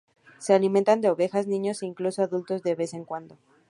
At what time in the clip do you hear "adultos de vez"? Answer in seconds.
2.23-2.95